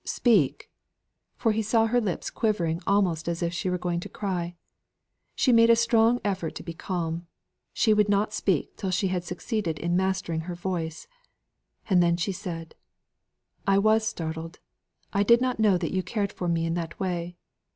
[0.03, 0.71] Speak!"
[1.35, 4.55] For he saw her lips quivering almost as if she were going to cry.
[5.35, 7.27] She made a strong effort to be calm;
[7.71, 11.07] she would not speak till she had succeeded in mastering her voice,
[11.87, 12.73] and then she said:
[13.67, 14.57] "I was startled.
[15.13, 17.37] I did not know that you cared for me in that way.